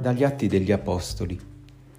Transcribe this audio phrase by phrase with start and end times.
[0.00, 1.38] Dagli atti degli Apostoli.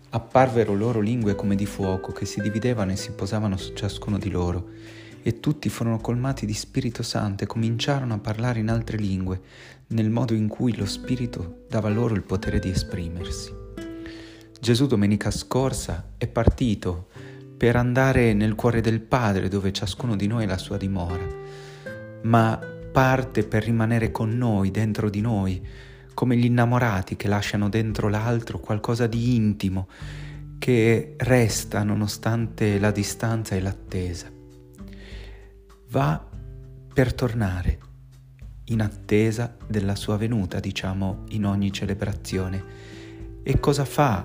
[0.10, 4.32] Apparvero loro lingue come di fuoco che si dividevano e si posavano su ciascuno di
[4.32, 4.70] loro,
[5.22, 9.42] e tutti furono colmati di Spirito Santo e cominciarono a parlare in altre lingue,
[9.90, 13.54] nel modo in cui lo Spirito dava loro il potere di esprimersi.
[14.60, 17.10] Gesù domenica scorsa è partito
[17.56, 21.28] per andare nel cuore del Padre dove ciascuno di noi è la sua dimora,
[22.24, 22.60] ma
[22.92, 25.90] parte per rimanere con noi, dentro di noi,
[26.22, 29.88] come gli innamorati che lasciano dentro l'altro qualcosa di intimo
[30.60, 34.32] che resta nonostante la distanza e l'attesa.
[35.90, 36.24] Va
[36.94, 37.80] per tornare
[38.66, 42.64] in attesa della sua venuta, diciamo, in ogni celebrazione.
[43.42, 44.24] E cosa fa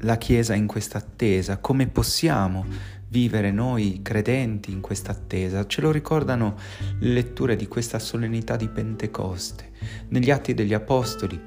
[0.00, 1.58] la Chiesa in questa attesa?
[1.58, 2.64] Come possiamo
[3.08, 5.66] vivere noi credenti in questa attesa.
[5.66, 6.56] Ce lo ricordano
[7.00, 9.70] le letture di questa solennità di Pentecoste.
[10.08, 11.40] Negli Atti degli Apostoli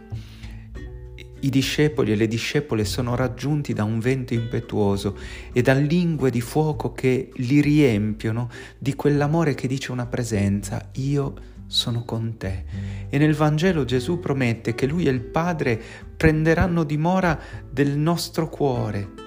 [1.44, 5.18] i discepoli e le discepole sono raggiunti da un vento impetuoso
[5.52, 11.34] e da lingue di fuoco che li riempiono di quell'amore che dice una presenza, io
[11.68, 12.66] sono con te.
[13.10, 15.82] E nel Vangelo Gesù promette che lui e il Padre
[16.16, 19.22] prenderanno dimora del nostro cuore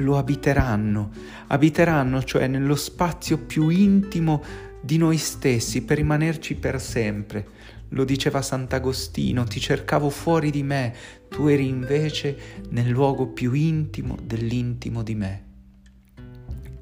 [0.00, 1.10] lo abiteranno,
[1.46, 4.42] abiteranno cioè nello spazio più intimo
[4.80, 7.46] di noi stessi per rimanerci per sempre.
[7.90, 10.94] Lo diceva Sant'Agostino, ti cercavo fuori di me,
[11.28, 12.36] tu eri invece
[12.70, 15.44] nel luogo più intimo dell'intimo di me.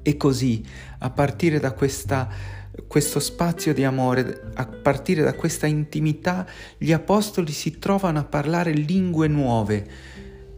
[0.01, 0.63] E così,
[0.99, 2.29] a partire da questa,
[2.87, 6.45] questo spazio di amore, a partire da questa intimità,
[6.77, 9.87] gli apostoli si trovano a parlare lingue nuove,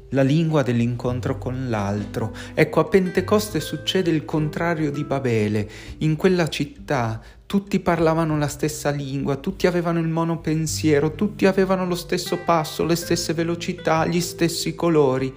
[0.09, 2.33] la lingua dell'incontro con l'altro.
[2.53, 5.69] Ecco, a Pentecoste succede il contrario di Babele.
[5.99, 11.95] In quella città tutti parlavano la stessa lingua, tutti avevano il monopensiero, tutti avevano lo
[11.95, 15.33] stesso passo, le stesse velocità, gli stessi colori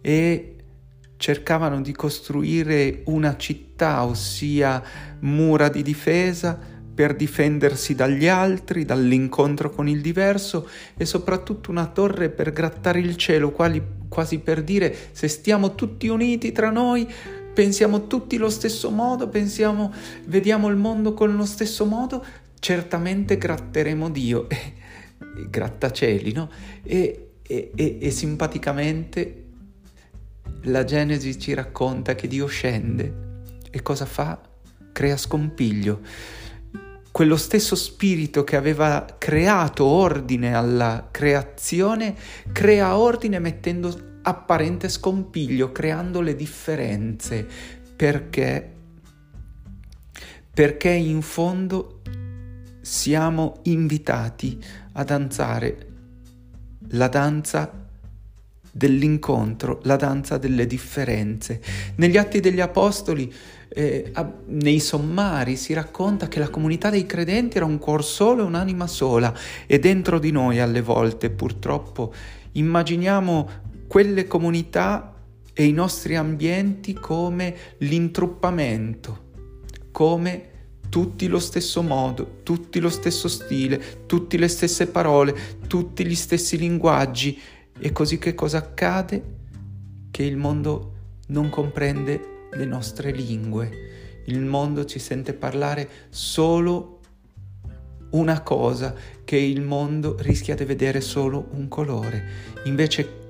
[0.00, 0.56] e
[1.16, 3.63] cercavano di costruire una città,
[4.04, 4.82] ossia
[5.20, 12.30] mura di difesa, per difendersi dagli altri, dall'incontro con il diverso e soprattutto una torre
[12.30, 17.06] per grattare il cielo, quali, quasi per dire se stiamo tutti uniti tra noi,
[17.52, 19.92] pensiamo tutti lo stesso modo, pensiamo,
[20.26, 22.24] vediamo il mondo con lo stesso modo,
[22.60, 24.46] certamente gratteremo Dio.
[25.50, 26.48] grattacieli, no?
[26.84, 29.42] E, e, e, e simpaticamente
[30.62, 33.32] la Genesi ci racconta che Dio scende
[33.74, 34.40] e cosa fa?
[34.92, 36.00] Crea scompiglio
[37.14, 42.16] quello stesso spirito che aveva creato ordine alla creazione,
[42.50, 47.46] crea ordine mettendo apparente scompiglio, creando le differenze,
[47.94, 48.68] perché,
[50.52, 52.00] perché in fondo
[52.80, 54.60] siamo invitati
[54.94, 55.86] a danzare
[56.88, 57.84] la danza
[58.72, 61.62] dell'incontro, la danza delle differenze.
[61.94, 63.32] Negli Atti degli Apostoli,
[63.74, 64.12] eh,
[64.46, 68.86] nei sommari, si racconta che la comunità dei credenti era un cuor solo e un'anima
[68.86, 69.34] sola
[69.66, 72.14] e dentro di noi alle volte purtroppo
[72.52, 73.48] immaginiamo
[73.88, 75.12] quelle comunità
[75.52, 79.22] e i nostri ambienti come l'intruppamento,
[79.90, 80.50] come
[80.88, 85.34] tutti lo stesso modo, tutti lo stesso stile, tutte le stesse parole,
[85.66, 87.40] tutti gli stessi linguaggi
[87.76, 89.32] e così che cosa accade?
[90.10, 90.92] Che il mondo
[91.28, 97.00] non comprende le nostre lingue, il mondo ci sente parlare solo
[98.10, 98.94] una cosa,
[99.24, 102.24] che il mondo rischia di vedere solo un colore.
[102.64, 103.22] Invece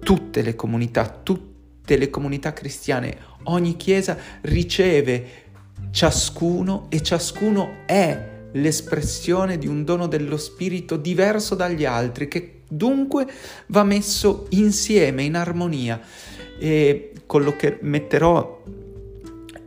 [0.00, 5.44] tutte le comunità, tutte le comunità cristiane, ogni chiesa riceve
[5.90, 13.26] ciascuno e ciascuno è l'espressione di un dono dello Spirito diverso dagli altri, che dunque
[13.68, 16.00] va messo insieme, in armonia.
[16.58, 18.62] E collocher- metterò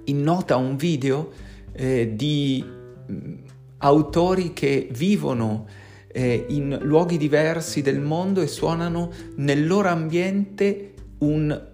[0.06, 1.32] in nota un video
[1.74, 3.34] eh, di mm,
[3.78, 5.68] autori che vivono
[6.12, 11.68] eh, in luoghi diversi del mondo e suonano nel loro ambiente un,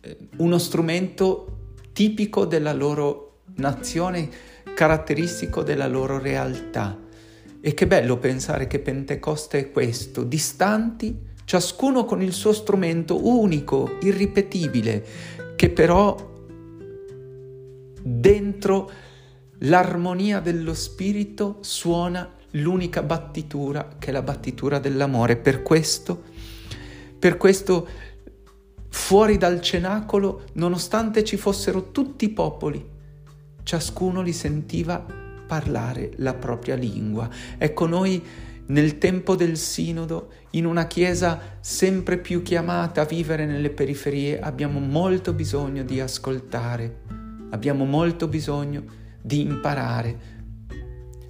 [0.00, 1.56] eh, uno strumento
[1.92, 4.28] tipico della loro nazione
[4.74, 6.96] caratteristico della loro realtà.
[7.60, 13.96] E che bello pensare che Pentecoste è questo, distanti, ciascuno con il suo strumento unico,
[14.00, 15.04] irripetibile,
[15.56, 16.16] che però
[18.00, 18.90] dentro
[19.58, 25.36] l'armonia dello spirito suona l'unica battitura che è la battitura dell'amore.
[25.36, 26.22] Per questo,
[27.18, 27.88] per questo
[28.88, 32.86] fuori dal cenacolo, nonostante ci fossero tutti i popoli,
[33.64, 37.28] ciascuno li sentiva parlare la propria lingua.
[37.56, 38.22] Ecco, noi
[38.66, 44.78] nel tempo del sinodo, in una chiesa sempre più chiamata a vivere nelle periferie, abbiamo
[44.78, 47.00] molto bisogno di ascoltare,
[47.50, 48.84] abbiamo molto bisogno
[49.22, 50.18] di imparare,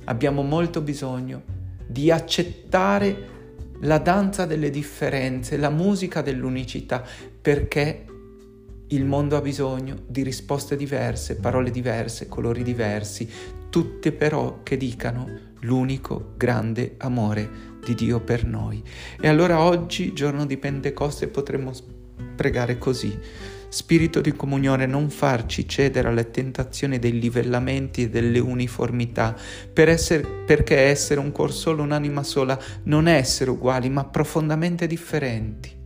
[0.05, 1.43] abbiamo molto bisogno
[1.87, 3.37] di accettare
[3.83, 7.05] la danza delle differenze, la musica dell'unicità,
[7.41, 8.05] perché
[8.89, 13.31] il mondo ha bisogno di risposte diverse, parole diverse, colori diversi,
[13.71, 18.83] tutte però che dicano l'unico grande amore di Dio per noi.
[19.21, 21.73] E allora oggi, giorno di Pentecoste, potremmo
[22.37, 23.19] pregare così.
[23.71, 29.37] Spirito di comunione, non farci cedere alle tentazioni dei livellamenti e delle uniformità,
[29.71, 34.87] per essere, perché essere un cuor solo, un'anima sola, non è essere uguali, ma profondamente
[34.87, 35.78] differenti.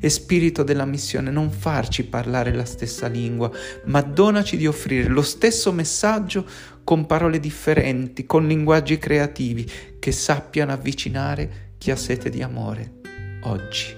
[0.00, 3.50] E spirito della missione, non farci parlare la stessa lingua,
[3.84, 6.46] ma donaci di offrire lo stesso messaggio
[6.84, 9.68] con parole differenti, con linguaggi creativi
[9.98, 13.00] che sappiano avvicinare chi ha sete di amore
[13.42, 13.94] oggi.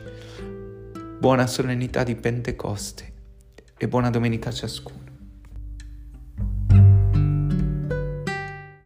[1.18, 3.12] Buona solennità di Pentecoste
[3.76, 5.07] e buona domenica a ciascuno.